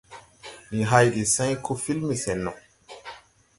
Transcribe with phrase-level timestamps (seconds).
[0.69, 2.51] Ndi hày de sãy koo filme sɛn no.